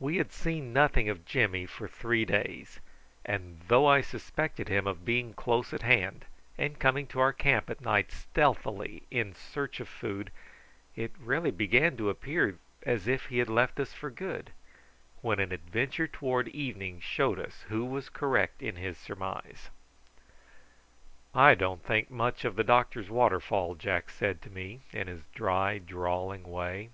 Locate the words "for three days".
1.64-2.80